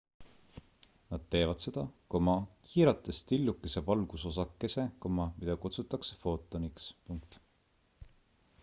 [1.09, 1.83] nad teevad seda
[2.69, 4.87] kiirates tillukese valgusosakese
[5.19, 6.91] mida kutsutakse footoniks